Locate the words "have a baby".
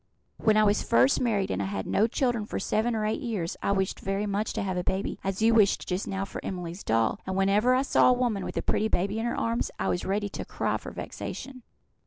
4.63-5.19